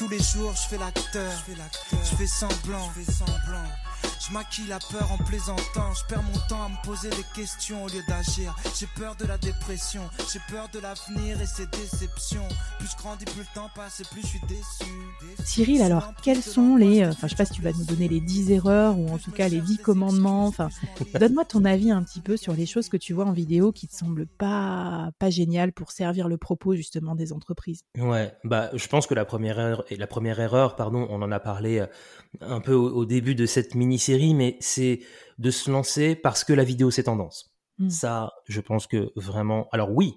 Tous 0.00 0.08
les 0.08 0.22
jours, 0.22 0.54
je 0.54 0.66
fais 0.66 0.78
l'acteur, 0.78 1.30
je 1.92 2.16
fais 2.16 2.26
semblant, 2.26 2.90
je 2.96 3.02
fais 3.02 3.12
semblant. 3.12 3.68
Je 4.20 4.34
maquille 4.34 4.66
la 4.68 4.78
peur 4.78 5.10
en 5.12 5.16
plaisantant. 5.24 5.94
Je 5.94 6.04
perds 6.06 6.22
mon 6.22 6.38
temps 6.46 6.64
à 6.64 6.68
me 6.68 6.84
poser 6.84 7.08
des 7.08 7.24
questions 7.34 7.84
au 7.84 7.88
lieu 7.88 8.02
d'agir. 8.06 8.54
J'ai 8.78 8.86
peur 8.98 9.16
de 9.16 9.24
la 9.24 9.38
dépression, 9.38 10.02
j'ai 10.30 10.40
peur 10.50 10.68
de 10.74 10.78
l'avenir 10.78 11.40
et 11.40 11.46
ses 11.46 11.66
déceptions. 11.66 12.46
Plus 12.78 12.90
je 12.90 12.96
grandis, 12.98 13.24
plus 13.24 13.40
le 13.40 13.54
temps 13.54 13.70
passe 13.74 14.00
et 14.00 14.04
plus 14.04 14.20
je 14.20 14.26
suis 14.26 14.40
déçu. 14.46 14.92
Cyril, 15.42 15.80
alors 15.80 16.12
quelles 16.22 16.42
sont 16.42 16.76
les. 16.76 17.02
Euh, 17.02 17.10
enfin, 17.10 17.28
je 17.28 17.30
sais 17.30 17.36
pas 17.36 17.46
si 17.46 17.54
tu 17.54 17.62
vas 17.62 17.72
nous 17.72 17.84
donner 17.84 18.08
les 18.08 18.20
10 18.20 18.52
erreurs 18.52 18.98
ou 18.98 19.08
en 19.08 19.16
tout 19.16 19.30
cas 19.30 19.48
les 19.48 19.62
10 19.62 19.78
commandements. 19.78 20.46
Enfin, 20.46 20.68
donne-moi 21.18 21.46
ton 21.46 21.64
avis 21.64 21.90
un 21.90 22.02
petit 22.02 22.20
peu 22.20 22.36
sur 22.36 22.52
les 22.52 22.66
choses 22.66 22.90
que 22.90 22.98
tu 22.98 23.14
vois 23.14 23.24
en 23.24 23.32
vidéo 23.32 23.72
qui 23.72 23.88
te 23.88 23.94
semblent 23.94 24.26
pas, 24.26 25.10
pas 25.18 25.30
géniales 25.30 25.72
pour 25.72 25.92
servir 25.92 26.28
le 26.28 26.36
propos 26.36 26.74
justement 26.74 27.14
des 27.14 27.32
entreprises. 27.32 27.84
Ouais, 27.98 28.34
bah, 28.44 28.70
je 28.74 28.86
pense 28.86 29.06
que 29.06 29.14
la 29.14 29.24
première 29.24 29.58
erreur, 29.58 29.84
et 29.88 29.96
la 29.96 30.06
première 30.06 30.40
erreur, 30.40 30.76
pardon, 30.76 31.06
on 31.08 31.22
en 31.22 31.32
a 31.32 31.40
parlé 31.40 31.78
euh, 31.78 31.86
un 32.40 32.60
peu 32.60 32.74
au, 32.74 33.04
début 33.04 33.34
de 33.34 33.46
cette 33.46 33.74
mini-série, 33.74 34.09
mais 34.34 34.56
c'est 34.60 35.00
de 35.38 35.50
se 35.50 35.70
lancer 35.70 36.14
parce 36.14 36.44
que 36.44 36.52
la 36.52 36.64
vidéo 36.64 36.90
c'est 36.90 37.04
tendance. 37.04 37.54
Hmm. 37.78 37.88
Ça, 37.88 38.32
je 38.46 38.60
pense 38.60 38.86
que 38.86 39.12
vraiment. 39.16 39.68
Alors 39.72 39.90
oui, 39.92 40.16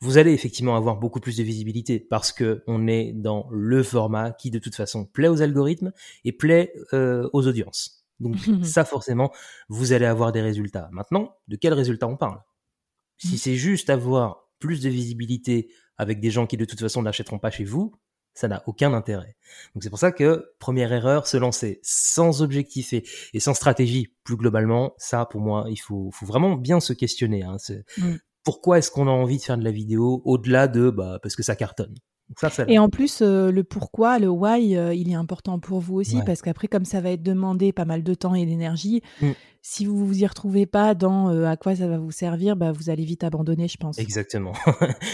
vous 0.00 0.18
allez 0.18 0.32
effectivement 0.32 0.76
avoir 0.76 0.96
beaucoup 0.96 1.20
plus 1.20 1.36
de 1.36 1.42
visibilité 1.42 2.00
parce 2.00 2.32
que 2.32 2.62
on 2.66 2.86
est 2.86 3.12
dans 3.12 3.48
le 3.50 3.82
format 3.82 4.32
qui 4.32 4.50
de 4.50 4.58
toute 4.58 4.74
façon 4.74 5.04
plaît 5.04 5.28
aux 5.28 5.42
algorithmes 5.42 5.92
et 6.24 6.32
plaît 6.32 6.72
euh, 6.92 7.28
aux 7.32 7.46
audiences. 7.46 8.04
Donc 8.18 8.36
ça 8.64 8.84
forcément, 8.84 9.30
vous 9.68 9.92
allez 9.92 10.06
avoir 10.06 10.32
des 10.32 10.42
résultats. 10.42 10.88
Maintenant, 10.92 11.36
de 11.48 11.56
quels 11.56 11.74
résultats 11.74 12.08
on 12.08 12.16
parle? 12.16 12.40
Si 13.18 13.34
hmm. 13.34 13.38
c'est 13.38 13.56
juste 13.56 13.90
avoir 13.90 14.48
plus 14.58 14.80
de 14.80 14.88
visibilité 14.88 15.70
avec 15.96 16.20
des 16.20 16.30
gens 16.30 16.46
qui 16.46 16.56
de 16.56 16.64
toute 16.64 16.80
façon 16.80 17.02
n'achèteront 17.02 17.38
pas 17.38 17.50
chez 17.50 17.64
vous, 17.64 17.94
ça 18.40 18.48
n'a 18.48 18.62
aucun 18.66 18.94
intérêt. 18.94 19.36
Donc 19.74 19.82
c'est 19.82 19.90
pour 19.90 19.98
ça 19.98 20.12
que 20.12 20.52
première 20.58 20.92
erreur, 20.92 21.26
se 21.26 21.36
lancer 21.36 21.80
sans 21.82 22.42
objectif 22.42 22.92
et, 22.92 23.04
sans 23.38 23.54
stratégie 23.54 24.14
plus 24.24 24.36
globalement, 24.36 24.94
ça 24.96 25.26
pour 25.26 25.40
moi, 25.40 25.66
il 25.68 25.76
faut, 25.76 26.10
faut 26.12 26.26
vraiment 26.26 26.56
bien 26.56 26.80
se 26.80 26.92
questionner. 26.92 27.42
Hein. 27.42 27.56
Mm. 27.98 28.14
Pourquoi 28.42 28.78
est-ce 28.78 28.90
qu'on 28.90 29.06
a 29.08 29.10
envie 29.10 29.36
de 29.36 29.42
faire 29.42 29.58
de 29.58 29.64
la 29.64 29.70
vidéo 29.70 30.22
au-delà 30.24 30.68
de 30.68 30.88
bah 30.88 31.18
parce 31.22 31.36
que 31.36 31.42
ça 31.42 31.54
cartonne 31.54 31.94
et 32.68 32.78
en 32.78 32.88
plus, 32.88 33.22
euh, 33.22 33.50
le 33.50 33.64
pourquoi, 33.64 34.18
le 34.18 34.28
why, 34.28 34.76
euh, 34.76 34.94
il 34.94 35.10
est 35.10 35.14
important 35.14 35.58
pour 35.58 35.80
vous 35.80 35.96
aussi, 35.96 36.18
parce 36.24 36.42
qu'après, 36.42 36.68
comme 36.68 36.84
ça 36.84 37.00
va 37.00 37.10
être 37.10 37.22
demandé 37.22 37.72
pas 37.72 37.84
mal 37.84 38.02
de 38.02 38.14
temps 38.14 38.34
et 38.34 38.46
d'énergie, 38.46 39.02
mm. 39.20 39.30
si 39.62 39.84
vous 39.84 40.06
vous 40.06 40.22
y 40.22 40.26
retrouvez 40.26 40.66
pas 40.66 40.94
dans 40.94 41.30
euh, 41.30 41.46
à 41.46 41.56
quoi 41.56 41.74
ça 41.74 41.88
va 41.88 41.98
vous 41.98 42.12
servir, 42.12 42.56
bah, 42.56 42.72
vous 42.72 42.88
allez 42.88 43.04
vite 43.04 43.24
abandonner, 43.24 43.68
je 43.68 43.76
pense. 43.76 43.98
Exactement. 43.98 44.52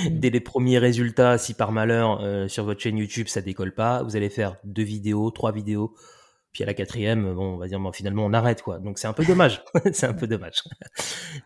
Mm. 0.04 0.18
Dès 0.18 0.30
les 0.30 0.40
premiers 0.40 0.78
résultats, 0.78 1.38
si 1.38 1.54
par 1.54 1.72
malheur 1.72 2.20
sur 2.50 2.64
votre 2.64 2.80
chaîne 2.80 2.98
YouTube 2.98 3.28
ça 3.28 3.40
décolle 3.40 3.74
pas, 3.74 4.02
vous 4.02 4.16
allez 4.16 4.28
faire 4.28 4.56
deux 4.64 4.82
vidéos, 4.82 5.30
trois 5.30 5.52
vidéos 5.52 5.94
puis 6.56 6.62
à 6.62 6.66
la 6.66 6.72
quatrième, 6.72 7.34
bon, 7.34 7.52
on 7.52 7.56
va 7.58 7.68
dire, 7.68 7.78
bon, 7.78 7.92
finalement, 7.92 8.24
on 8.24 8.32
arrête, 8.32 8.62
quoi. 8.62 8.78
Donc 8.78 8.98
c'est 8.98 9.06
un 9.06 9.12
peu 9.12 9.26
dommage. 9.26 9.62
c'est 9.92 10.06
un 10.06 10.14
peu 10.14 10.26
dommage. 10.26 10.62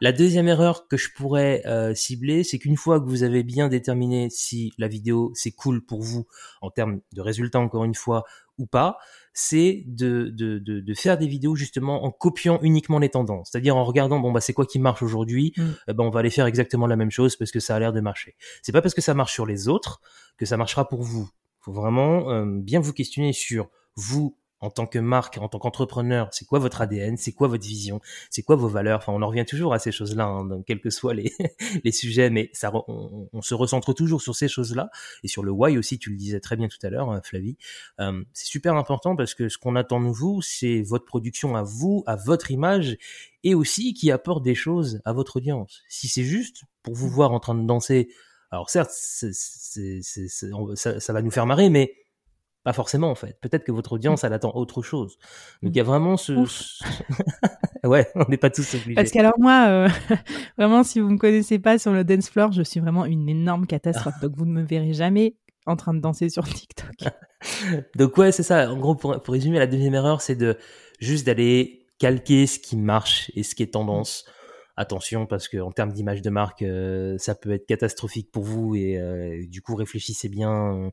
la 0.01 0.13
deuxième 0.13 0.47
erreur 0.47 0.87
que 0.87 0.97
je 0.97 1.09
pourrais 1.13 1.67
euh, 1.67 1.97
cibler, 1.97 2.45
c'est 2.45 2.61
qu'une 2.61 2.77
fois 2.77 3.01
que 3.01 3.07
vous 3.07 3.25
avez 3.25 3.43
bien 3.43 3.67
déterminé 3.67 4.29
si 4.31 4.73
la 4.79 4.87
vidéo 4.87 5.33
c'est 5.35 5.51
cool 5.51 5.85
pour 5.85 6.01
vous 6.01 6.29
en 6.63 6.71
termes 6.71 7.01
de 7.13 7.21
résultats, 7.21 7.59
encore 7.59 7.83
une 7.83 7.97
fois, 7.97 8.23
ou 8.57 8.67
pas, 8.67 8.99
c'est 9.35 9.83
de, 9.89 10.29
de, 10.33 10.61
de, 10.61 10.79
de, 10.79 10.95
faire 10.95 11.19
des 11.19 11.27
vidéos 11.27 11.57
justement 11.57 12.05
en 12.05 12.13
copiant 12.13 12.61
uniquement 12.63 13.01
les 13.01 13.09
tendances. 13.09 13.49
C'est-à-dire 13.51 13.77
en 13.77 13.85
regardant, 13.85 14.21
bon, 14.21 14.31
bah, 14.31 14.41
c'est 14.41 14.53
quoi 14.53 14.65
qui 14.65 14.79
marche 14.79 15.03
aujourd'hui, 15.03 15.55
mm. 15.57 15.63
eh 15.89 15.93
ben, 15.93 16.05
on 16.05 16.11
va 16.11 16.21
aller 16.21 16.31
faire 16.31 16.47
exactement 16.47 16.87
la 16.87 16.95
même 16.95 17.11
chose 17.11 17.35
parce 17.35 17.51
que 17.51 17.59
ça 17.59 17.75
a 17.75 17.81
l'air 17.81 17.93
de 17.93 18.01
marcher. 18.01 18.37
C'est 18.63 18.71
pas 18.71 18.81
parce 18.81 18.95
que 18.95 19.01
ça 19.01 19.15
marche 19.15 19.33
sur 19.33 19.45
les 19.45 19.67
autres 19.67 20.01
que 20.39 20.47
ça 20.47 20.57
marchera 20.57 20.89
pour 20.89 21.03
vous. 21.03 21.29
Faut 21.59 21.73
vraiment 21.73 22.31
euh, 22.31 22.45
bien 22.47 22.79
vous 22.79 22.93
questionner 22.93 23.33
sur 23.33 23.71
vous, 23.97 24.37
en 24.61 24.71
tant 24.71 24.87
que 24.87 24.99
marque, 24.99 25.39
en 25.39 25.49
tant 25.49 25.59
qu'entrepreneur, 25.59 26.29
c'est 26.33 26.45
quoi 26.45 26.59
votre 26.59 26.83
ADN, 26.83 27.17
c'est 27.17 27.33
quoi 27.33 27.49
votre 27.49 27.65
vision, 27.65 28.01
c'est 28.29 28.43
quoi 28.43 28.57
vos 28.57 28.69
valeurs? 28.69 28.99
Enfin, 28.99 29.13
on 29.13 29.23
en 29.23 29.29
revient 29.29 29.47
toujours 29.47 29.73
à 29.73 29.79
ces 29.79 29.91
choses-là, 29.91 30.25
hein, 30.25 30.63
quels 30.67 30.81
que 30.81 30.91
soient 30.91 31.15
les, 31.15 31.33
les 31.85 31.93
sujets, 31.93 32.29
mais 32.29 32.51
ça, 32.53 32.71
on, 32.89 33.43
se 33.43 33.55
recentre 33.55 33.95
toujours 33.95 34.21
sur 34.21 34.37
ces 34.37 34.49
choses-là 34.49 34.91
et 35.23 35.29
sur 35.29 35.43
le 35.43 35.51
why 35.51 35.79
aussi. 35.79 35.99
Tu 35.99 36.11
le 36.11 36.17
disais 36.17 36.41
très 36.41 36.57
bien 36.57 36.69
tout 36.69 36.79
à 36.83 36.91
l'heure, 36.91 37.11
hein, 37.11 37.21
Flavie. 37.25 37.57
Euh, 38.01 38.23
c'est 38.35 38.47
super 38.47 38.77
important 38.77 39.17
parce 39.17 39.35
que 39.35 39.49
ce 39.49 39.57
qu'on 39.57 39.77
attend 39.77 40.01
de 40.01 40.09
vous, 40.09 40.43
c'est 40.43 40.83
votre 40.83 41.07
production 41.07 41.57
à 41.57 41.63
vous, 41.63 42.05
à 42.07 42.17
votre 42.17 42.51
image, 42.51 42.99
et 43.45 43.55
aussi 43.55 43.95
qui 43.95 44.11
apporte 44.11 44.43
des 44.43 44.55
choses 44.55 45.01
à 45.07 45.15
votre 45.15 45.37
audience. 45.37 45.83
Si 45.89 46.09
c'est 46.09 46.25
juste 46.25 46.65
pour 46.83 46.95
vous 46.95 47.09
voir 47.09 47.33
en 47.33 47.41
train 47.41 47.55
de 47.55 47.67
danser, 47.67 48.11
alors 48.51 48.69
certes, 48.69 48.91
c'est, 48.93 49.33
ça, 50.03 51.01
ça 51.01 51.13
va 51.13 51.23
nous 51.23 51.31
faire 51.31 51.47
marrer, 51.47 51.71
mais 51.71 51.95
pas 52.63 52.73
forcément 52.73 53.11
en 53.11 53.15
fait. 53.15 53.39
Peut-être 53.41 53.65
que 53.65 53.73
votre 53.73 53.93
audience, 53.93 54.25
elle 54.25 54.33
attend 54.33 54.53
autre 54.55 54.83
chose. 54.83 55.17
Donc 55.63 55.73
il 55.75 55.77
y 55.77 55.81
a 55.81 55.85
vraiment 55.85 56.17
ce... 56.17 56.33
ouais, 57.85 58.09
on 58.15 58.25
n'est 58.29 58.37
pas 58.37 58.51
tous 58.51 58.75
obligés. 58.75 58.95
Parce 58.95 59.11
qu'alors 59.11 59.39
moi, 59.39 59.67
euh, 59.69 59.89
vraiment, 60.59 60.83
si 60.83 61.01
vous 61.01 61.09
me 61.09 61.19
connaissez 61.19 61.59
pas 61.59 61.79
sur 61.79 61.93
le 61.93 62.05
dance 62.05 62.29
floor, 62.29 62.53
je 62.53 62.63
suis 62.63 62.81
vraiment 62.81 63.07
une 63.07 63.29
énorme 63.29 63.67
catastrophe. 63.67 64.15
Donc 64.23 64.33
vous 64.37 64.45
ne 64.45 64.53
me 64.53 64.63
verrez 64.63 64.93
jamais 64.93 65.37
en 65.67 65.77
train 65.77 65.95
de 65.95 66.01
danser 66.01 66.29
sur 66.29 66.45
TikTok. 66.45 67.13
Donc 67.97 68.17
ouais, 68.19 68.33
c'est 68.33 68.43
ça. 68.43 68.71
En 68.71 68.77
gros, 68.79 68.95
pour, 68.95 69.21
pour 69.23 69.33
résumer, 69.33 69.59
la 69.59 69.67
deuxième 69.67 69.95
erreur, 69.95 70.21
c'est 70.21 70.37
de 70.37 70.57
juste 71.01 71.27
d'aller 71.27 71.87
calquer 71.99 72.47
ce 72.47 72.59
qui 72.59 72.77
marche 72.77 73.31
et 73.35 73.43
ce 73.43 73.55
qui 73.55 73.63
est 73.63 73.73
tendance 73.73 74.25
attention 74.77 75.27
parce 75.27 75.49
que 75.49 75.59
en 75.59 75.73
termes 75.73 75.93
d'image 75.93 76.23
de 76.23 76.31
marque, 76.31 76.63
euh, 76.63 77.17
ça 77.19 77.35
peut 77.35 77.53
être 77.53 77.67
catastrophique 77.67 78.31
pour 78.31 78.45
vous 78.45 78.75
et 78.75 78.99
euh, 78.99 79.47
du 79.47 79.63
coup 79.63 79.75
réfléchissez 79.75 80.29
bien 80.29 80.91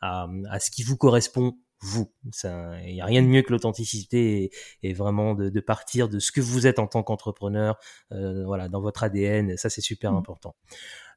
à, 0.00 0.28
ce 0.60 0.70
qui 0.70 0.82
vous 0.82 0.96
correspond 0.96 1.56
vous. 1.80 2.12
Il 2.44 2.92
n'y 2.92 3.00
a 3.00 3.06
rien 3.06 3.22
de 3.22 3.26
mieux 3.26 3.42
que 3.42 3.52
l'authenticité 3.52 4.50
et, 4.82 4.92
vraiment 4.92 5.34
de, 5.34 5.60
partir 5.60 6.08
de 6.08 6.18
ce 6.18 6.30
que 6.30 6.42
vous 6.42 6.66
êtes 6.66 6.78
en 6.78 6.86
tant 6.86 7.02
qu'entrepreneur, 7.02 7.78
euh, 8.12 8.44
voilà, 8.44 8.68
dans 8.68 8.82
votre 8.82 9.02
ADN. 9.02 9.56
Ça 9.56 9.70
c'est 9.70 9.80
super 9.80 10.12
mmh. 10.12 10.16
important. 10.16 10.54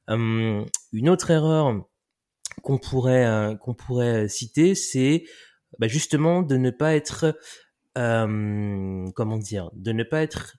Hum, 0.08 0.66
une 0.92 1.10
autre 1.10 1.32
erreur 1.32 1.86
qu'on 2.62 2.78
pourrait 2.78 3.58
qu'on 3.60 3.74
pourrait 3.74 4.28
citer, 4.28 4.76
c'est 4.76 5.24
bah, 5.80 5.88
justement 5.88 6.42
de 6.42 6.56
ne 6.56 6.72
pas 6.72 6.96
être 6.96 7.38
comment 7.96 9.38
dire, 9.38 9.70
de 9.74 9.92
ne 9.92 10.04
pas 10.04 10.22
être 10.22 10.56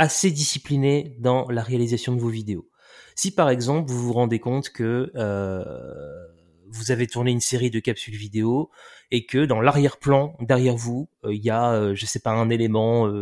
assez 0.00 0.30
discipliné 0.30 1.14
dans 1.18 1.46
la 1.50 1.62
réalisation 1.62 2.16
de 2.16 2.22
vos 2.22 2.30
vidéos. 2.30 2.66
Si 3.14 3.34
par 3.34 3.50
exemple 3.50 3.90
vous 3.90 3.98
vous 3.98 4.14
rendez 4.14 4.38
compte 4.38 4.70
que 4.70 5.12
euh, 5.14 6.26
vous 6.68 6.90
avez 6.90 7.06
tourné 7.06 7.30
une 7.32 7.42
série 7.42 7.70
de 7.70 7.80
capsules 7.80 8.16
vidéo 8.16 8.70
et 9.10 9.26
que 9.26 9.44
dans 9.44 9.60
l'arrière-plan 9.60 10.38
derrière 10.40 10.74
vous 10.74 11.10
euh, 11.24 11.34
il 11.34 11.44
y 11.44 11.50
a 11.50 11.72
euh, 11.72 11.94
je 11.94 12.06
sais 12.06 12.18
pas 12.18 12.30
un 12.30 12.48
élément 12.48 13.12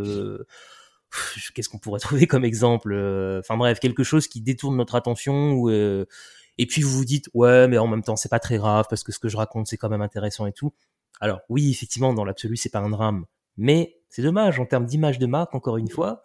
qu'est-ce 1.52 1.68
qu'on 1.68 1.80
pourrait 1.80 1.98
trouver 2.06 2.28
comme 2.28 2.44
exemple 2.44 2.94
enfin 3.40 3.56
bref 3.56 3.80
quelque 3.80 4.04
chose 4.04 4.28
qui 4.28 4.40
détourne 4.40 4.76
notre 4.76 4.94
attention 4.94 5.54
ou 5.54 5.70
et 5.70 6.66
puis 6.68 6.82
vous 6.82 6.96
vous 6.96 7.04
dites 7.04 7.28
ouais 7.34 7.66
mais 7.66 7.78
en 7.78 7.88
même 7.88 8.04
temps 8.04 8.14
c'est 8.14 8.28
pas 8.28 8.38
très 8.38 8.56
grave 8.56 8.86
parce 8.88 9.02
que 9.02 9.10
ce 9.10 9.18
que 9.18 9.28
je 9.28 9.36
raconte 9.36 9.66
c'est 9.66 9.78
quand 9.78 9.88
même 9.88 10.02
intéressant 10.02 10.46
et 10.46 10.52
tout 10.52 10.72
alors 11.20 11.40
oui 11.48 11.72
effectivement 11.72 12.14
dans 12.14 12.24
l'absolu 12.24 12.56
c'est 12.56 12.70
pas 12.70 12.78
un 12.78 12.90
drame 12.90 13.24
mais 13.56 13.96
c'est 14.08 14.22
dommage 14.22 14.60
en 14.60 14.64
termes 14.64 14.86
d'image 14.86 15.18
de 15.18 15.26
marque 15.26 15.56
encore 15.56 15.76
une 15.76 15.90
fois 15.90 16.22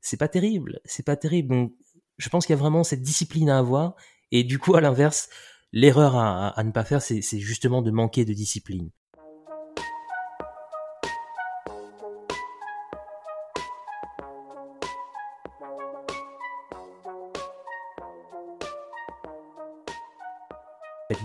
c'est 0.00 0.16
pas 0.16 0.28
terrible, 0.28 0.80
c'est 0.84 1.04
pas 1.04 1.16
terrible. 1.16 1.48
Donc, 1.48 1.72
je 2.18 2.28
pense 2.28 2.46
qu'il 2.46 2.54
y 2.54 2.58
a 2.58 2.60
vraiment 2.60 2.84
cette 2.84 3.02
discipline 3.02 3.50
à 3.50 3.58
avoir. 3.58 3.94
Et 4.30 4.44
du 4.44 4.58
coup, 4.58 4.74
à 4.74 4.80
l'inverse, 4.80 5.28
l'erreur 5.72 6.16
à, 6.16 6.62
ne 6.62 6.70
pas 6.70 6.84
faire, 6.84 7.02
c'est 7.02 7.22
justement 7.38 7.82
de 7.82 7.90
manquer 7.90 8.24
de 8.24 8.32
discipline. 8.32 8.90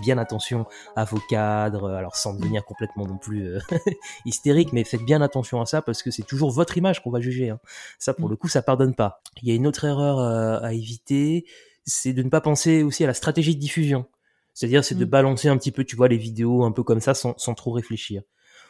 Bien 0.06 0.18
attention 0.18 0.66
à 0.94 1.04
vos 1.04 1.18
cadres, 1.28 1.90
alors 1.90 2.14
sans 2.14 2.32
devenir 2.32 2.64
complètement 2.64 3.06
non 3.06 3.18
plus 3.18 3.48
euh, 3.48 3.58
hystérique, 4.24 4.72
mais 4.72 4.84
faites 4.84 5.02
bien 5.02 5.20
attention 5.20 5.60
à 5.60 5.66
ça 5.66 5.82
parce 5.82 6.02
que 6.04 6.12
c'est 6.12 6.22
toujours 6.22 6.52
votre 6.52 6.78
image 6.78 7.02
qu'on 7.02 7.10
va 7.10 7.20
juger. 7.20 7.50
Hein. 7.50 7.58
Ça, 7.98 8.14
pour 8.14 8.28
mm. 8.28 8.30
le 8.30 8.36
coup, 8.36 8.48
ça 8.48 8.62
pardonne 8.62 8.94
pas. 8.94 9.20
Il 9.42 9.48
y 9.48 9.50
a 9.50 9.54
une 9.56 9.66
autre 9.66 9.84
erreur 9.84 10.20
euh, 10.20 10.60
à 10.62 10.72
éviter, 10.74 11.44
c'est 11.84 12.12
de 12.12 12.22
ne 12.22 12.28
pas 12.28 12.40
penser 12.40 12.84
aussi 12.84 13.02
à 13.02 13.08
la 13.08 13.14
stratégie 13.14 13.56
de 13.56 13.60
diffusion. 13.60 14.06
C'est-à-dire, 14.54 14.84
c'est 14.84 14.94
de 14.94 15.04
mm. 15.04 15.08
balancer 15.08 15.48
un 15.48 15.58
petit 15.58 15.72
peu, 15.72 15.82
tu 15.82 15.96
vois, 15.96 16.06
les 16.06 16.18
vidéos 16.18 16.62
un 16.62 16.70
peu 16.70 16.84
comme 16.84 17.00
ça 17.00 17.14
sans, 17.14 17.36
sans 17.36 17.54
trop 17.54 17.72
réfléchir. 17.72 18.22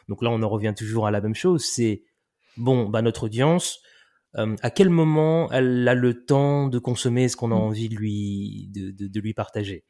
Donc 0.08 0.22
là, 0.22 0.30
on 0.30 0.42
en 0.42 0.48
revient 0.48 0.72
toujours 0.74 1.06
à 1.06 1.10
la 1.10 1.20
même 1.20 1.34
chose. 1.34 1.66
C'est 1.66 2.02
bon, 2.56 2.88
bah 2.88 3.02
notre 3.02 3.24
audience, 3.24 3.80
euh, 4.36 4.56
à 4.62 4.70
quel 4.70 4.88
moment 4.88 5.52
elle 5.52 5.86
a 5.86 5.94
le 5.94 6.24
temps 6.24 6.68
de 6.68 6.78
consommer 6.78 7.28
ce 7.28 7.36
qu'on 7.36 7.52
a 7.52 7.56
mm. 7.56 7.58
envie 7.58 7.88
de 7.90 7.94
lui 7.94 8.70
de, 8.72 8.90
de, 8.90 9.06
de 9.06 9.20
lui 9.20 9.34
partager? 9.34 9.84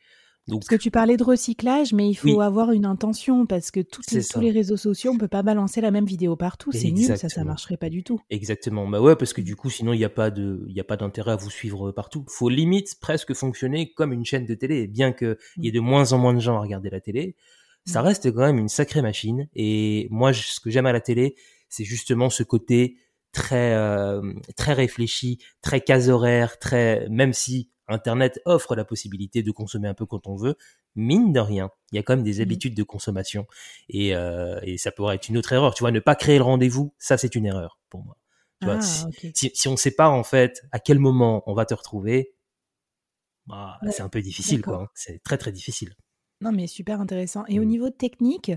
Parce 0.49 0.69
que 0.69 0.77
tu 0.77 0.91
parlais 0.91 1.17
de 1.17 1.25
recyclage, 1.25 1.93
mais 1.93 2.09
il 2.09 2.15
faut 2.15 2.41
avoir 2.41 2.71
une 2.73 2.87
intention 2.87 3.47
parce 3.47 3.71
que 3.71 3.81
toutes 3.81 4.07
tous 4.07 4.41
les 4.41 4.51
réseaux 4.51 4.77
sociaux, 4.77 5.13
on 5.13 5.19
peut 5.19 5.29
pas 5.29 5.43
balancer 5.43 5.81
la 5.81 5.91
même 5.91 6.07
vidéo 6.07 6.37
partout. 6.37 6.71
C'est 6.73 6.91
nul, 6.91 7.17
ça, 7.17 7.29
ça 7.29 7.45
marcherait 7.45 7.77
pas 7.77 7.91
du 7.91 8.05
tout. 8.05 8.21
Exactement. 8.31 8.87
Bah 8.89 9.01
ouais, 9.01 9.17
parce 9.17 9.33
que 9.33 9.41
du 9.41 9.57
coup, 9.57 9.71
sinon, 9.71 9.93
il 9.93 9.99
n'y 9.99 10.05
a 10.05 10.11
pas 10.11 10.31
de, 10.31 10.65
il 10.69 10.75
y 10.75 10.81
a 10.81 10.85
pas 10.85 10.97
d'intérêt 10.97 11.33
à 11.33 11.37
vous 11.37 11.51
suivre 11.51 11.91
partout. 11.91 12.25
Faut 12.29 12.49
limite 12.49 13.01
presque 13.01 13.35
fonctionner 13.35 13.93
comme 13.93 14.13
une 14.13 14.25
chaîne 14.25 14.47
de 14.47 14.55
télé, 14.55 14.87
bien 14.87 15.13
qu'il 15.13 15.37
y 15.59 15.69
ait 15.69 15.73
de 15.73 15.81
moins 15.81 16.13
en 16.13 16.19
moins 16.19 16.35
de 16.35 16.41
gens 16.41 16.57
à 16.57 16.61
regarder 16.61 16.91
la 16.91 17.01
télé. 17.01 17.35
ça 17.85 18.03
reste 18.03 18.33
quand 18.33 18.43
même 18.47 18.59
une 18.59 18.69
sacrée 18.69 19.03
machine. 19.03 19.49
Et 19.55 20.07
moi, 20.11 20.33
ce 20.33 20.61
que 20.61 20.71
j'aime 20.71 20.87
à 20.87 20.93
la 20.93 21.01
télé, 21.01 21.35
c'est 21.69 21.85
justement 21.85 22.31
ce 22.31 22.43
côté 22.45 22.99
très 23.33 23.75
euh, 23.75 24.33
très 24.57 24.73
réfléchi, 24.73 25.39
très 25.61 25.81
case 25.81 26.09
horaire, 26.09 26.59
très 26.59 27.09
même 27.11 27.33
si 27.33 27.69
Internet 27.89 28.41
offre 28.45 28.75
la 28.75 28.85
possibilité 28.85 29.43
de 29.43 29.51
consommer 29.51 29.89
un 29.89 29.95
peu 29.95 30.07
quand 30.07 30.27
on 30.27 30.37
veut, 30.37 30.57
mine 30.95 31.33
de 31.33 31.41
rien, 31.41 31.71
il 31.93 31.97
y 31.97 31.99
a 31.99 32.03
quand 32.03 32.17
même 32.17 32.25
des 32.25 32.39
mmh. 32.39 32.43
habitudes 32.43 32.75
de 32.75 32.83
consommation 32.83 33.47
et, 33.89 34.15
euh, 34.15 34.59
et 34.63 34.79
ça 34.79 34.91
pourrait 34.91 35.17
être 35.17 35.29
une 35.29 35.39
autre 35.39 35.53
erreur. 35.53 35.75
Tu 35.75 35.83
vois, 35.83 35.93
ne 35.93 36.01
pas 36.01 36.15
créer 36.15 36.39
le 36.39 36.45
rendez-vous, 36.45 36.95
ça 36.99 37.17
c'est 37.17 37.35
une 37.35 37.47
erreur 37.47 37.79
pour 37.91 38.05
moi. 38.05 38.17
Tu 38.61 38.67
vois, 38.67 38.79
ah, 38.79 39.11
si, 39.35 39.51
si, 39.55 39.69
on 39.69 39.73
ne 39.73 39.77
sait 39.77 39.91
pas 39.91 40.09
en 40.09 40.25
fait 40.25 40.63
à 40.73 40.79
quel 40.79 40.99
moment 40.99 41.43
on 41.47 41.55
va 41.55 41.67
te 41.67 41.75
retrouver, 41.75 42.35
bah, 43.47 43.79
c'est 43.91 44.03
un 44.03 44.09
peu 44.09 44.23
difficile, 44.23 44.63
quoi. 44.63 44.83
Hein. 44.83 44.89
C'est 44.95 45.23
très 45.23 45.39
très 45.39 45.53
difficile. 45.53 45.95
Non, 46.41 46.53
mais 46.53 46.67
super 46.67 47.01
intéressant. 47.01 47.45
Et 47.49 47.59
au 47.59 47.63
mmh. 47.63 47.69
niveau 47.69 47.91
technique, 47.91 48.53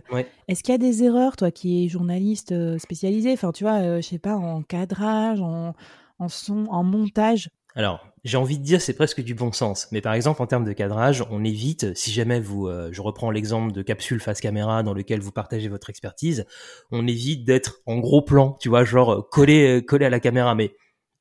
est-ce 0.48 0.64
qu'il 0.64 0.74
y 0.74 0.76
a 0.76 0.80
des 0.80 1.04
erreurs, 1.04 1.38
toi 1.38 1.52
qui 1.52 1.86
es 1.86 1.88
journaliste 1.88 2.52
euh, 2.52 2.78
spécialisé, 2.78 3.32
enfin, 3.32 3.52
tu 3.52 3.64
vois, 3.64 3.80
euh, 3.82 4.02
je 4.02 4.08
sais 4.08 4.20
pas, 4.20 4.36
en 4.36 4.64
cadrage, 4.64 5.40
en, 5.42 5.74
en 6.18 6.30
son, 6.30 6.66
en 6.68 6.84
montage? 6.84 7.50
Alors, 7.76 8.06
j'ai 8.24 8.38
envie 8.38 8.58
de 8.58 8.64
dire, 8.64 8.82
c'est 8.82 8.94
presque 8.94 9.22
du 9.22 9.34
bon 9.34 9.52
sens. 9.52 9.88
Mais 9.92 10.02
par 10.02 10.14
exemple, 10.14 10.42
en 10.42 10.48
termes 10.48 10.66
de 10.66 10.74
cadrage, 10.74 11.24
on 11.30 11.44
évite, 11.44 11.96
si 11.96 12.12
jamais 12.12 12.40
vous, 12.40 12.68
euh, 12.68 12.90
je 12.92 13.02
reprends 13.02 13.32
l'exemple 13.32 13.72
de 13.72 13.82
capsule 13.82 14.20
face 14.20 14.42
caméra 14.42 14.84
dans 14.84 14.94
lequel 14.94 15.20
vous 15.20 15.32
partagez 15.32 15.70
votre 15.70 15.90
expertise, 15.90 16.46
on 16.92 17.08
évite 17.08 17.46
d'être 17.46 17.82
en 17.86 17.98
gros 17.98 18.22
plan, 18.22 18.58
tu 18.60 18.70
vois, 18.70 18.84
genre 18.84 19.28
collé, 19.30 19.84
collé 19.86 20.06
à 20.06 20.10
la 20.10 20.20
caméra. 20.20 20.56
Mais 20.56 20.76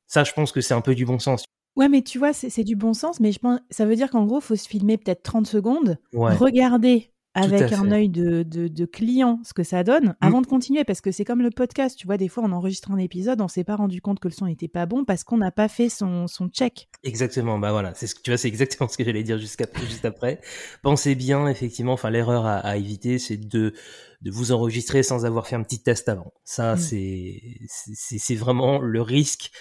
ça, 0.07 0.23
je 0.23 0.33
pense 0.33 0.51
que 0.51 0.61
c'est 0.61 0.73
un 0.73 0.81
peu 0.81 0.95
du 0.95 1.05
bon 1.05 1.19
sens. 1.19 1.45
Ouais, 1.75 1.87
mais 1.87 2.01
tu 2.01 2.17
vois, 2.17 2.33
c'est 2.33 2.63
du 2.63 2.75
bon 2.75 2.93
sens, 2.93 3.19
mais 3.19 3.31
je 3.31 3.39
pense, 3.39 3.59
ça 3.69 3.85
veut 3.85 3.95
dire 3.95 4.09
qu'en 4.09 4.25
gros, 4.25 4.39
il 4.39 4.43
faut 4.43 4.55
se 4.55 4.67
filmer 4.67 4.97
peut-être 4.97 5.23
30 5.23 5.47
secondes, 5.47 5.97
regarder 6.13 7.11
avec 7.33 7.71
un 7.73 7.91
œil 7.91 8.09
de, 8.09 8.43
de, 8.43 8.85
client 8.85 9.39
ce 9.43 9.53
que 9.53 9.63
ça 9.63 9.83
donne 9.83 10.07
mmh. 10.07 10.15
avant 10.21 10.41
de 10.41 10.47
continuer, 10.47 10.83
parce 10.83 11.01
que 11.01 11.11
c'est 11.11 11.25
comme 11.25 11.41
le 11.41 11.51
podcast, 11.51 11.97
tu 11.97 12.07
vois, 12.07 12.17
des 12.17 12.27
fois 12.27 12.43
on 12.45 12.51
enregistre 12.51 12.91
un 12.91 12.97
épisode, 12.97 13.41
on 13.41 13.47
s'est 13.47 13.63
pas 13.63 13.75
rendu 13.75 14.01
compte 14.01 14.19
que 14.19 14.27
le 14.27 14.33
son 14.33 14.45
n'était 14.45 14.67
pas 14.67 14.85
bon 14.85 15.05
parce 15.05 15.23
qu'on 15.23 15.37
n'a 15.37 15.51
pas 15.51 15.67
fait 15.67 15.89
son, 15.89 16.27
son 16.27 16.47
check. 16.47 16.89
Exactement, 17.03 17.59
bah 17.59 17.71
voilà, 17.71 17.93
c'est 17.93 18.07
ce 18.07 18.15
que 18.15 18.21
tu 18.21 18.31
vois, 18.31 18.37
c'est 18.37 18.47
exactement 18.47 18.87
ce 18.89 18.97
que 18.97 19.03
j'allais 19.03 19.23
dire 19.23 19.37
jusqu'à 19.37 19.65
juste 19.81 20.05
après. 20.05 20.41
Pensez 20.81 21.15
bien, 21.15 21.47
effectivement, 21.47 21.93
enfin 21.93 22.09
l'erreur 22.09 22.45
à, 22.45 22.77
éviter, 22.77 23.19
c'est 23.19 23.37
de 23.37 23.73
de 24.21 24.31
vous 24.31 24.51
enregistrer 24.51 25.01
sans 25.01 25.25
avoir 25.25 25.47
fait 25.47 25.55
un 25.55 25.63
petit 25.63 25.81
test 25.81 26.09
avant. 26.09 26.33
Ça, 26.43 26.75
mmh. 26.75 26.77
c'est 26.77 27.41
c'est 27.67 28.35
vraiment 28.35 28.79
le 28.79 29.01
risque 29.01 29.51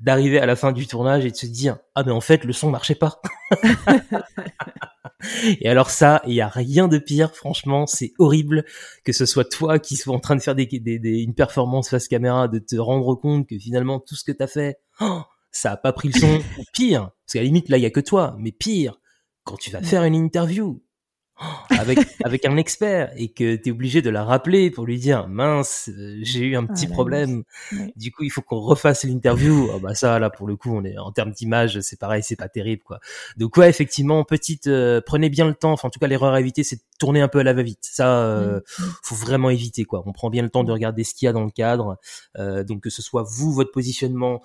d'arriver 0.00 0.38
à 0.38 0.46
la 0.46 0.56
fin 0.56 0.72
du 0.72 0.86
tournage 0.86 1.24
et 1.24 1.30
de 1.30 1.36
se 1.36 1.46
dire 1.46 1.78
ah 1.94 2.02
mais 2.04 2.12
en 2.12 2.20
fait 2.20 2.44
le 2.44 2.52
son 2.52 2.70
marchait 2.70 2.94
pas. 2.94 3.20
et 5.60 5.68
alors 5.68 5.90
ça, 5.90 6.22
il 6.26 6.34
y 6.34 6.40
a 6.40 6.48
rien 6.48 6.88
de 6.88 6.98
pire, 6.98 7.34
franchement, 7.34 7.86
c'est 7.86 8.12
horrible 8.18 8.64
que 9.04 9.12
ce 9.12 9.26
soit 9.26 9.44
toi 9.44 9.78
qui 9.78 9.96
sois 9.96 10.14
en 10.14 10.20
train 10.20 10.36
de 10.36 10.42
faire 10.42 10.54
des, 10.54 10.68
une 10.70 11.34
performance 11.34 11.88
face 11.88 12.08
caméra, 12.08 12.48
de 12.48 12.58
te 12.58 12.76
rendre 12.76 13.14
compte 13.14 13.48
que 13.48 13.58
finalement 13.58 14.00
tout 14.00 14.16
ce 14.16 14.24
que 14.24 14.32
t'as 14.32 14.46
fait, 14.46 14.78
oh, 15.00 15.22
ça 15.50 15.72
a 15.72 15.76
pas 15.76 15.92
pris 15.92 16.08
le 16.08 16.18
son. 16.18 16.40
pire, 16.72 17.10
parce 17.26 17.34
qu'à 17.34 17.40
la 17.40 17.46
limite 17.46 17.68
là 17.68 17.78
il 17.78 17.82
y 17.82 17.86
a 17.86 17.90
que 17.90 18.00
toi, 18.00 18.36
mais 18.38 18.52
pire, 18.52 19.00
quand 19.44 19.56
tu 19.56 19.70
vas 19.70 19.82
faire 19.82 20.04
une 20.04 20.14
interview, 20.14 20.82
avec 21.70 21.98
avec 22.22 22.44
un 22.44 22.56
expert 22.56 23.12
et 23.16 23.28
que 23.28 23.56
tu 23.56 23.68
es 23.68 23.72
obligé 23.72 24.02
de 24.02 24.10
la 24.10 24.24
rappeler 24.24 24.70
pour 24.70 24.86
lui 24.86 24.98
dire 24.98 25.26
mince 25.26 25.90
euh, 25.92 26.18
j'ai 26.22 26.40
eu 26.40 26.56
un 26.56 26.64
petit 26.64 26.86
ah 26.88 26.92
problème. 26.92 27.42
du 27.96 28.12
coup 28.12 28.22
il 28.22 28.30
faut 28.30 28.42
qu'on 28.42 28.60
refasse 28.60 29.04
l'interview. 29.04 29.68
Oh, 29.74 29.80
bah 29.80 29.94
ça 29.94 30.18
là 30.20 30.30
pour 30.30 30.46
le 30.46 30.56
coup 30.56 30.70
on 30.72 30.84
est 30.84 30.96
en 30.96 31.10
termes 31.10 31.32
d'image 31.32 31.80
c'est 31.80 31.98
pareil 31.98 32.22
c'est 32.22 32.36
pas 32.36 32.48
terrible 32.48 32.82
quoi. 32.82 33.00
Donc 33.36 33.56
ouais 33.56 33.68
effectivement 33.68 34.22
petite 34.22 34.68
euh, 34.68 35.00
prenez 35.04 35.28
bien 35.28 35.46
le 35.46 35.54
temps. 35.54 35.72
Enfin 35.72 35.88
en 35.88 35.90
tout 35.90 35.98
cas 35.98 36.06
l'erreur 36.06 36.34
à 36.34 36.40
éviter 36.40 36.62
c'est 36.62 36.76
de 36.76 36.82
tourner 37.00 37.20
un 37.20 37.28
peu 37.28 37.40
à 37.40 37.42
la 37.42 37.52
va-vite. 37.52 37.80
Ça 37.82 38.20
euh, 38.20 38.60
faut 39.02 39.16
vraiment 39.16 39.50
éviter 39.50 39.84
quoi. 39.84 40.04
On 40.06 40.12
prend 40.12 40.30
bien 40.30 40.42
le 40.42 40.50
temps 40.50 40.62
de 40.62 40.70
regarder 40.70 41.02
ce 41.02 41.14
qu'il 41.14 41.26
y 41.26 41.28
a 41.28 41.32
dans 41.32 41.44
le 41.44 41.50
cadre. 41.50 41.98
Donc 42.38 42.82
que 42.82 42.90
ce 42.90 43.02
soit 43.02 43.24
vous 43.24 43.52
votre 43.52 43.72
positionnement 43.72 44.40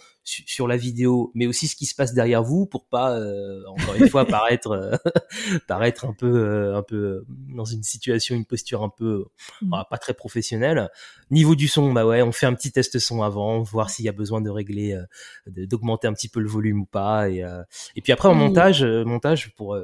sur 0.45 0.67
la 0.67 0.77
vidéo 0.77 1.31
mais 1.35 1.47
aussi 1.47 1.67
ce 1.67 1.75
qui 1.75 1.85
se 1.85 1.95
passe 1.95 2.13
derrière 2.13 2.43
vous 2.43 2.65
pour 2.65 2.85
pas 2.87 3.19
encore 3.67 3.95
une 3.95 4.09
fois 4.09 4.25
paraître 4.25 4.99
paraître 5.67 6.05
un 6.05 6.13
peu 6.13 6.75
un 6.75 6.83
peu 6.83 6.95
euh, 6.95 7.25
dans 7.27 7.65
une 7.65 7.83
situation, 7.83 8.35
une 8.35 8.45
posture 8.45 8.83
un 8.83 8.89
peu 8.89 9.25
bah, 9.61 9.85
pas 9.89 9.97
très 9.97 10.13
professionnelle. 10.13 10.89
Niveau 11.31 11.55
du 11.55 11.67
son, 11.67 11.91
bah 11.93 12.05
ouais, 12.05 12.21
on 12.21 12.31
fait 12.31 12.45
un 12.45 12.53
petit 12.53 12.71
test 12.71 12.99
son 12.99 13.21
avant, 13.21 13.61
voir 13.61 13.89
s'il 13.89 14.05
y 14.05 14.09
a 14.09 14.13
besoin 14.13 14.41
de 14.41 14.49
régler, 14.49 14.93
euh, 14.93 15.65
d'augmenter 15.65 16.07
un 16.07 16.13
petit 16.13 16.29
peu 16.29 16.39
le 16.39 16.47
volume 16.47 16.81
ou 16.81 16.85
pas. 16.85 17.29
Et, 17.29 17.43
euh, 17.43 17.63
et 17.95 18.01
puis 18.01 18.11
après 18.11 18.29
en 18.29 18.35
montage, 18.35 18.83
montage 18.83 19.53
pour 19.55 19.77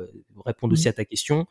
répondre 0.46 0.74
aussi 0.74 0.88
mmh. 0.88 0.90
à 0.90 0.94
ta 0.94 1.06
question. 1.06 1.48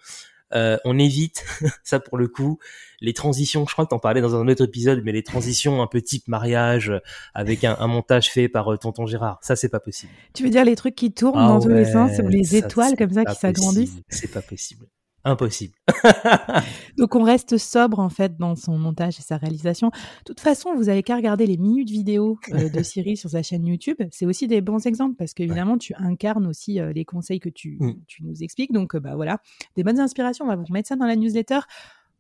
On 0.55 0.99
évite, 0.99 1.45
ça 1.85 2.01
pour 2.01 2.19
le 2.19 2.29
coup, 2.29 2.59
les 3.01 3.13
transitions, 3.13 3.67
je 3.67 3.73
crois 3.73 3.85
que 3.85 3.91
t'en 3.91 3.99
parlais 3.99 4.21
dans 4.21 4.35
un 4.35 4.49
autre 4.49 4.65
épisode, 4.65 5.03
mais 5.05 5.13
les 5.13 5.23
transitions 5.23 5.83
un 5.83 5.87
peu 5.87 6.01
type 6.01 6.29
mariage, 6.29 6.93
avec 7.35 7.65
un, 7.65 7.87
montage 7.87 8.31
fait 8.31 8.49
par 8.49 8.79
tonton 8.79 9.07
Gérard, 9.07 9.39
ça 9.43 9.57
c'est 9.57 9.69
pas 9.69 9.81
possible. 9.81 10.13
Tu 10.33 10.45
veux 10.45 10.51
dire 10.51 10.65
les 10.65 10.77
trucs 10.77 10.95
qui 10.95 11.13
tournent 11.13 11.39
ah 11.39 11.49
dans 11.49 11.61
tous 11.61 11.69
les 11.69 11.85
sens, 11.85 12.19
ou 12.19 12.29
les 12.29 12.57
étoiles 12.57 12.97
comme 12.97 13.13
ça 13.13 13.25
qui 13.25 13.35
s'agrandissent 13.35 14.01
C'est 14.09 14.31
pas 14.31 14.43
possible 14.43 14.87
impossible. 15.25 15.75
Donc 16.99 17.15
on 17.15 17.23
reste 17.23 17.59
sobre 17.59 17.99
en 17.99 18.09
fait 18.09 18.37
dans 18.37 18.57
son 18.57 18.79
montage 18.79 19.19
et 19.19 19.23
sa 19.23 19.37
réalisation. 19.37 19.89
De 19.89 20.25
toute 20.25 20.41
façon, 20.41 20.75
vous 20.75 20.89
avez 20.89 21.03
qu'à 21.03 21.17
regarder 21.17 21.47
les 21.47 21.57
minutes 21.57 21.91
vidéo 21.91 22.39
euh, 22.53 22.69
de 22.69 22.83
Cyril 22.83 23.17
sur 23.17 23.31
sa 23.31 23.43
chaîne 23.43 23.67
YouTube. 23.67 23.97
C'est 24.11 24.27
aussi 24.27 24.47
des 24.47 24.61
bons 24.61 24.87
exemples 24.87 25.17
parce 25.17 25.35
qu'évidemment 25.35 25.79
tu 25.79 25.95
incarnes 25.97 26.47
aussi 26.47 26.81
euh, 26.81 26.93
les 26.93 27.05
conseils 27.05 27.41
que 27.41 27.49
tu, 27.49 27.79
mm. 27.81 27.95
tu 28.07 28.25
nous 28.25 28.43
expliques. 28.43 28.73
Donc 28.73 28.95
euh, 28.95 29.01
bah 29.01 29.15
voilà, 29.15 29.39
des 29.77 29.83
bonnes 29.83 30.01
inspirations. 30.01 30.45
On 30.45 30.49
va 30.49 30.57
vous 30.57 30.65
remettre 30.65 30.89
ça 30.89 30.97
dans 30.97 31.07
la 31.07 31.17
newsletter. 31.17 31.61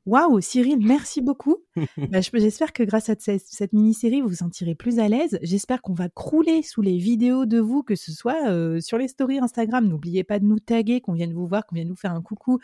Waouh, 0.06 0.38
Cyril, 0.42 0.78
merci 0.80 1.20
beaucoup. 1.22 1.58
Bah, 2.10 2.20
j'espère 2.20 2.72
que 2.72 2.82
grâce 2.82 3.08
à 3.08 3.14
cette, 3.18 3.72
mini-série, 3.72 4.20
vous 4.20 4.28
vous 4.28 4.34
sentirez 4.36 4.74
plus 4.76 5.00
à 5.00 5.08
l'aise. 5.08 5.38
J'espère 5.42 5.82
qu'on 5.82 5.92
va 5.92 6.08
crouler 6.08 6.62
sous 6.62 6.82
les 6.82 6.98
vidéos 6.98 7.46
de 7.46 7.58
vous, 7.58 7.82
que 7.82 7.96
ce 7.96 8.12
soit 8.12 8.48
euh, 8.48 8.80
sur 8.80 8.96
les 8.96 9.08
stories 9.08 9.38
Instagram. 9.38 9.88
N'oubliez 9.88 10.22
pas 10.22 10.38
de 10.38 10.44
nous 10.44 10.60
taguer, 10.60 11.00
qu'on 11.00 11.14
vienne 11.14 11.32
vous 11.32 11.46
voir, 11.48 11.66
qu'on 11.66 11.74
vienne 11.74 11.88
nous 11.88 11.96
faire 11.96 12.12
un 12.12 12.22
coucou, 12.22 12.60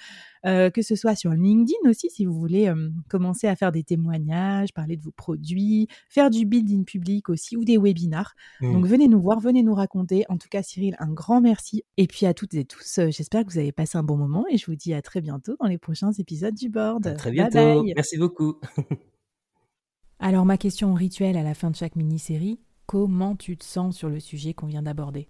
euh, 0.46 0.70
que 0.70 0.82
ce 0.82 0.94
soit 0.94 1.16
sur 1.16 1.32
LinkedIn 1.32 1.88
aussi, 1.88 2.08
si 2.10 2.24
vous 2.24 2.34
voulez 2.34 2.68
euh, 2.68 2.90
commencer 3.08 3.48
à 3.48 3.56
faire 3.56 3.72
des 3.72 3.82
témoignages, 3.82 4.72
parler 4.72 4.96
de 4.96 5.02
vos 5.02 5.10
produits, 5.10 5.88
faire 6.08 6.30
du 6.30 6.46
building 6.46 6.84
public 6.84 7.28
aussi 7.28 7.56
ou 7.56 7.64
des 7.64 7.78
webinars. 7.78 8.34
Mmh. 8.60 8.72
Donc 8.72 8.86
venez 8.86 9.08
nous 9.08 9.20
voir, 9.20 9.40
venez 9.40 9.64
nous 9.64 9.74
raconter. 9.74 10.24
En 10.28 10.38
tout 10.38 10.48
cas, 10.48 10.62
Cyril, 10.62 10.94
un 11.00 11.12
grand 11.12 11.40
merci. 11.40 11.82
Et 11.96 12.06
puis 12.06 12.26
à 12.26 12.34
toutes 12.34 12.54
et 12.54 12.64
tous, 12.64 13.00
j'espère 13.08 13.44
que 13.44 13.52
vous 13.52 13.58
avez 13.58 13.72
passé 13.72 13.98
un 13.98 14.04
bon 14.04 14.16
moment 14.16 14.44
et 14.50 14.56
je 14.56 14.66
vous 14.66 14.76
dis 14.76 14.94
à 14.94 15.02
très 15.02 15.20
bientôt 15.20 15.56
dans 15.58 15.66
les 15.66 15.78
prochains 15.78 16.12
épisodes 16.12 16.54
du 16.54 16.68
board 16.68 17.16
bientôt. 17.30 17.84
Merci 17.94 18.18
beaucoup. 18.18 18.56
Alors, 20.20 20.44
ma 20.44 20.58
question 20.58 20.92
rituelle 20.94 21.36
à 21.36 21.42
la 21.42 21.54
fin 21.54 21.70
de 21.70 21.76
chaque 21.76 21.96
mini-série 21.96 22.60
comment 22.90 23.36
tu 23.36 23.56
te 23.56 23.64
sens 23.64 23.96
sur 23.96 24.08
le 24.08 24.18
sujet 24.18 24.52
qu'on 24.52 24.66
vient 24.66 24.82
d'aborder? 24.82 25.28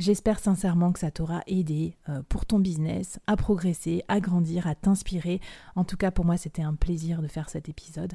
J'espère 0.00 0.40
sincèrement 0.40 0.90
que 0.90 0.98
ça 0.98 1.12
t'aura 1.12 1.44
aidé 1.46 1.96
euh, 2.08 2.20
pour 2.28 2.46
ton 2.46 2.58
business 2.58 3.20
à 3.28 3.36
progresser, 3.36 4.02
à 4.08 4.18
grandir, 4.18 4.66
à 4.66 4.74
t'inspirer. 4.74 5.40
En 5.76 5.84
tout 5.84 5.96
cas, 5.96 6.10
pour 6.10 6.24
moi, 6.24 6.36
c'était 6.36 6.62
un 6.62 6.74
plaisir 6.74 7.22
de 7.22 7.28
faire 7.28 7.48
cet 7.48 7.68
épisode. 7.68 8.14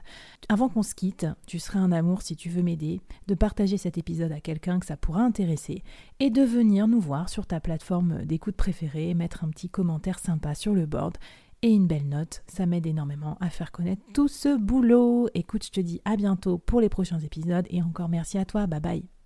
Avant 0.50 0.68
qu'on 0.68 0.84
se 0.84 0.94
quitte, 0.94 1.25
tu 1.48 1.58
serais 1.58 1.79
un 1.79 1.94
amour 1.94 2.22
si 2.22 2.36
tu 2.36 2.50
veux 2.50 2.63
m'aider, 2.63 3.00
de 3.27 3.34
partager 3.34 3.77
cet 3.77 3.98
épisode 3.98 4.34
à 4.34 4.41
quelqu'un 4.41 4.79
que 4.79 4.86
ça 4.86 4.98
pourra 4.98 5.22
intéresser 5.22 5.82
et 6.20 6.29
de 6.29 6.41
venir 6.41 6.89
nous 6.89 7.00
voir 7.00 7.29
sur 7.29 7.48
ta 7.48 7.62
plateforme 7.62 8.25
d'écoute 8.25 8.58
préférée, 8.58 9.13
mettre 9.13 9.46
un 9.46 9.50
petit 9.50 9.70
commentaire 9.70 10.20
sympa 10.20 10.56
sur 10.56 10.74
le 10.74 10.86
board 10.86 11.18
et 11.62 11.70
une 11.70 11.88
belle 11.88 12.08
note. 12.08 12.44
Ça 12.48 12.66
m'aide 12.66 12.88
énormément 12.88 13.38
à 13.39 13.50
faire 13.50 13.72
connaître 13.72 14.01
tout 14.13 14.28
ce 14.28 14.58
boulot. 14.58 15.30
Écoute, 15.34 15.66
je 15.66 15.72
te 15.72 15.82
dis 15.82 16.01
à 16.06 16.16
bientôt 16.16 16.58
pour 16.58 16.82
les 16.82 16.89
prochains 16.89 17.20
épisodes 17.20 17.66
et 17.70 17.82
encore 17.82 18.10
merci 18.10 18.38
à 18.38 18.46
toi. 18.46 18.68
Bye 18.68 18.82
bye. 18.82 19.18